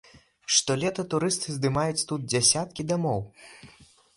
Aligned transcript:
Штолета 0.59 1.03
турысты 1.11 1.53
здымаюць 1.57 2.05
тут 2.13 2.27
дзесяткі 2.33 2.81
дамоў. 2.93 3.21